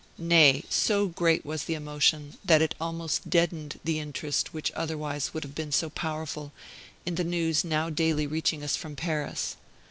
Nay, 0.17 0.63
so 0.67 1.05
great 1.05 1.45
was 1.45 1.65
the 1.65 1.75
emotion, 1.75 2.35
that 2.43 2.59
it 2.59 2.73
almost 2.81 3.29
deadened 3.29 3.79
the 3.83 3.99
interest 3.99 4.51
which 4.51 4.71
otherwise 4.75 5.31
would 5.31 5.43
have 5.43 5.53
been 5.53 5.71
so 5.71 5.91
powerful, 5.91 6.51
in 7.05 7.13
the 7.13 7.23
news 7.23 7.63
now 7.63 7.91
daily 7.91 8.25
reaching 8.25 8.63
us 8.63 8.75
from 8.75 8.95
Paris. 8.95 9.57